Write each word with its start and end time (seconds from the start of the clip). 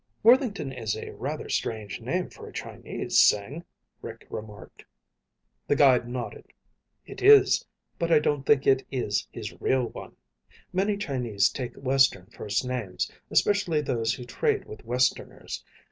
"Worthington 0.23 0.71
is 0.71 0.95
a 0.95 1.11
rather 1.13 1.47
strange 1.47 2.01
name 2.01 2.27
for 2.31 2.47
a 2.47 2.51
Chinese, 2.51 3.19
Sing," 3.19 3.63
Rick 4.01 4.25
remarked. 4.31 4.83
The 5.67 5.75
guide 5.75 6.07
nodded. 6.09 6.47
"It 7.05 7.21
is. 7.21 7.63
But 7.99 8.11
I 8.11 8.17
don't 8.17 8.43
think 8.43 8.65
it 8.65 8.83
is 8.91 9.27
his 9.31 9.53
real 9.61 9.85
one. 9.89 10.15
Many 10.73 10.97
Chinese 10.97 11.49
take 11.49 11.75
western 11.75 12.25
first 12.31 12.65
names, 12.65 13.11
especially 13.29 13.79
those 13.81 14.15
who 14.15 14.25
trade 14.25 14.65
with 14.65 14.83
westerners. 14.83 15.63